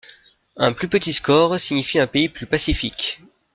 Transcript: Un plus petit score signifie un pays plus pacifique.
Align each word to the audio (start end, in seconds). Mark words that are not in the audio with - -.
Un 0.57 0.73
plus 0.73 0.87
petit 0.87 1.13
score 1.13 1.59
signifie 1.59 1.99
un 1.99 2.07
pays 2.07 2.27
plus 2.27 2.47
pacifique. 2.47 3.21